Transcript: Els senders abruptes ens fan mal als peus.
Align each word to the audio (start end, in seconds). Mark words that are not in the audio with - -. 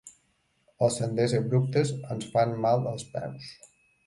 Els 0.87 0.97
senders 1.01 1.35
abruptes 1.39 1.93
ens 2.17 2.27
fan 2.33 2.57
mal 2.65 2.89
als 2.95 3.07
peus. 3.13 3.53